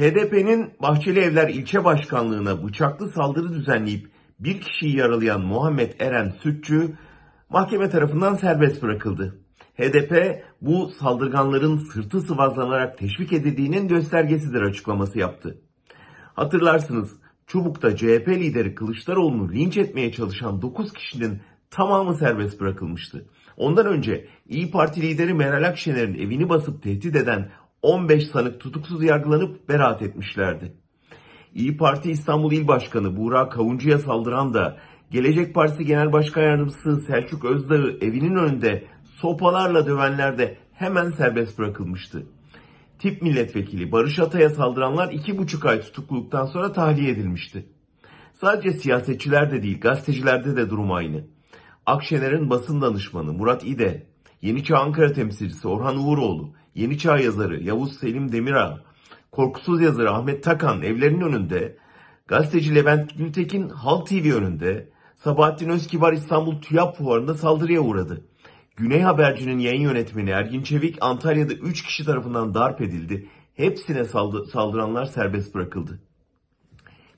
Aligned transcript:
HDP'nin 0.00 0.70
Bahçeli 0.82 1.20
Evler 1.20 1.48
ilçe 1.48 1.84
başkanlığına 1.84 2.64
bıçaklı 2.64 3.12
saldırı 3.12 3.52
düzenleyip 3.52 4.10
bir 4.38 4.60
kişiyi 4.60 4.96
yaralayan 4.96 5.40
Muhammed 5.40 5.92
Eren 5.98 6.34
Sütçü 6.42 6.92
mahkeme 7.48 7.90
tarafından 7.90 8.34
serbest 8.34 8.82
bırakıldı. 8.82 9.40
HDP 9.78 10.42
bu 10.60 10.88
saldırganların 10.88 11.78
sırtı 11.78 12.20
sıvazlanarak 12.20 12.98
teşvik 12.98 13.32
edildiğinin 13.32 13.88
göstergesidir 13.88 14.62
açıklaması 14.62 15.18
yaptı. 15.18 15.60
Hatırlarsınız 16.34 17.10
Çubuk'ta 17.46 17.96
CHP 17.96 18.28
lideri 18.28 18.74
Kılıçdaroğlu'nu 18.74 19.52
linç 19.52 19.76
etmeye 19.76 20.12
çalışan 20.12 20.62
9 20.62 20.92
kişinin 20.92 21.40
tamamı 21.70 22.14
serbest 22.14 22.60
bırakılmıştı. 22.60 23.26
Ondan 23.56 23.86
önce 23.86 24.26
İyi 24.48 24.70
Parti 24.70 25.02
lideri 25.02 25.34
Meral 25.34 25.68
Akşener'in 25.68 26.14
evini 26.14 26.48
basıp 26.48 26.82
tehdit 26.82 27.16
eden 27.16 27.50
15 27.82 28.26
sanık 28.26 28.60
tutuksuz 28.60 29.04
yargılanıp 29.04 29.68
beraat 29.68 30.02
etmişlerdi. 30.02 30.72
İyi 31.54 31.76
Parti 31.76 32.10
İstanbul 32.10 32.52
İl 32.52 32.68
Başkanı 32.68 33.16
Buğra 33.16 33.48
Kavuncu'ya 33.48 33.98
saldıran 33.98 34.54
da 34.54 34.78
Gelecek 35.10 35.54
Partisi 35.54 35.84
Genel 35.84 36.12
Başkan 36.12 36.42
Yardımcısı 36.42 37.00
Selçuk 37.00 37.44
Özdağ'ı 37.44 37.98
evinin 38.00 38.36
önünde 38.36 38.84
sopalarla 39.04 39.86
dövenler 39.86 40.38
de 40.38 40.58
hemen 40.72 41.10
serbest 41.10 41.58
bırakılmıştı. 41.58 42.26
Tip 42.98 43.22
milletvekili 43.22 43.92
Barış 43.92 44.18
Atay'a 44.18 44.50
saldıranlar 44.50 45.12
iki 45.12 45.38
buçuk 45.38 45.66
ay 45.66 45.80
tutukluluktan 45.80 46.46
sonra 46.46 46.72
tahliye 46.72 47.10
edilmişti. 47.10 47.66
Sadece 48.32 48.72
siyasetçiler 48.72 49.50
de 49.50 49.62
değil 49.62 49.80
gazetecilerde 49.80 50.56
de 50.56 50.70
durum 50.70 50.92
aynı. 50.92 51.24
Akşener'in 51.86 52.50
basın 52.50 52.80
danışmanı 52.80 53.32
Murat 53.32 53.64
İde, 53.64 54.06
Yeni 54.42 54.64
Çağ 54.64 54.78
Ankara 54.78 55.12
temsilcisi 55.12 55.68
Orhan 55.68 55.98
Uğuroğlu, 55.98 56.52
Yeni 56.74 56.98
Çağ 56.98 57.18
yazarı 57.18 57.62
Yavuz 57.62 57.96
Selim 57.96 58.32
Demirağ, 58.32 58.80
korkusuz 59.32 59.80
yazarı 59.80 60.10
Ahmet 60.10 60.44
Takan 60.44 60.82
evlerinin 60.82 61.20
önünde, 61.20 61.76
gazeteci 62.28 62.74
Levent 62.74 63.18
Gültekin 63.18 63.68
Halk 63.68 64.06
TV 64.06 64.34
önünde, 64.34 64.90
Sabahattin 65.16 65.68
Özkibar 65.68 66.12
İstanbul 66.12 66.60
TÜYAP 66.60 66.96
fuarında 66.96 67.34
saldırıya 67.34 67.80
uğradı. 67.80 68.24
Güney 68.76 69.00
Haberci'nin 69.00 69.58
yayın 69.58 69.80
yönetmeni 69.80 70.30
Ergin 70.30 70.62
Çevik 70.62 70.98
Antalya'da 71.00 71.54
3 71.54 71.82
kişi 71.82 72.04
tarafından 72.04 72.54
darp 72.54 72.80
edildi. 72.80 73.28
Hepsine 73.54 74.04
saldı- 74.04 74.46
saldıranlar 74.46 75.04
serbest 75.04 75.54
bırakıldı. 75.54 76.00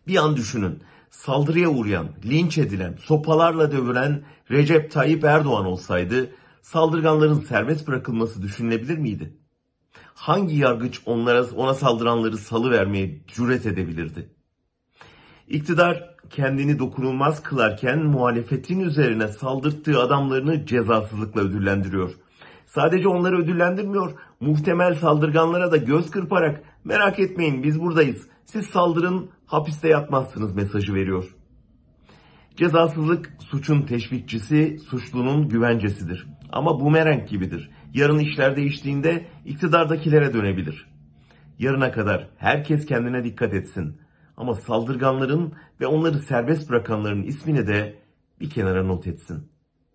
Bir 0.06 0.16
an 0.16 0.36
düşünün. 0.36 0.82
Saldırıya 1.10 1.68
uğrayan, 1.68 2.08
linç 2.24 2.58
edilen, 2.58 2.96
sopalarla 3.00 3.72
dövülen 3.72 4.24
Recep 4.50 4.90
Tayyip 4.90 5.24
Erdoğan 5.24 5.66
olsaydı 5.66 6.30
saldırganların 6.62 7.40
serbest 7.40 7.88
bırakılması 7.88 8.42
düşünülebilir 8.42 8.98
miydi? 8.98 9.36
Hangi 10.14 10.56
yargıç 10.56 11.00
onlara 11.06 11.44
ona 11.56 11.74
saldıranları 11.74 12.38
salı 12.38 12.70
vermeye 12.70 13.20
cüret 13.26 13.66
edebilirdi? 13.66 14.28
İktidar 15.48 16.16
kendini 16.30 16.78
dokunulmaz 16.78 17.42
kılarken 17.42 17.98
muhalefetin 17.98 18.80
üzerine 18.80 19.28
saldırttığı 19.28 20.00
adamlarını 20.00 20.66
cezasızlıkla 20.66 21.40
ödüllendiriyor. 21.40 22.10
Sadece 22.66 23.08
onları 23.08 23.38
ödüllendirmiyor, 23.38 24.12
muhtemel 24.40 24.94
saldırganlara 24.94 25.72
da 25.72 25.76
göz 25.76 26.10
kırparak 26.10 26.62
merak 26.84 27.18
etmeyin 27.18 27.62
biz 27.62 27.80
buradayız, 27.80 28.26
siz 28.44 28.66
saldırın 28.66 29.30
hapiste 29.46 29.88
yatmazsınız 29.88 30.54
mesajı 30.54 30.94
veriyor. 30.94 31.34
Cezasızlık 32.56 33.32
suçun 33.40 33.82
teşvikçisi, 33.82 34.78
suçlunun 34.88 35.48
güvencesidir. 35.48 36.26
Ama 36.52 36.80
bumerang 36.80 37.28
gibidir. 37.28 37.70
Yarın 37.94 38.18
işler 38.18 38.56
değiştiğinde 38.56 39.26
iktidardakilere 39.44 40.32
dönebilir. 40.34 40.86
Yarına 41.58 41.92
kadar 41.92 42.28
herkes 42.36 42.86
kendine 42.86 43.24
dikkat 43.24 43.54
etsin. 43.54 43.96
Ama 44.36 44.54
saldırganların 44.54 45.52
ve 45.80 45.86
onları 45.86 46.18
serbest 46.18 46.70
bırakanların 46.70 47.22
ismini 47.22 47.66
de 47.66 47.98
bir 48.40 48.50
kenara 48.50 48.84
not 48.84 49.06
etsin. 49.06 49.51